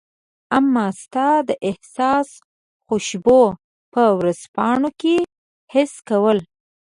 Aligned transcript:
امه 0.57 0.87
ستا 1.01 1.29
د 1.49 1.51
احساس 1.69 2.29
خوشبو 2.85 3.43
په 3.93 4.03
ورځپاڼو 4.19 4.89
کي 5.01 5.15
حس 5.73 5.93
کول 6.09 6.37